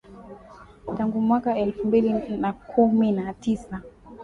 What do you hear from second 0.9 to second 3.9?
tangu mwaka elfu mbili na kumi na tisa